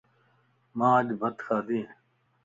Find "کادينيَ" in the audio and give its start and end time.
1.47-1.83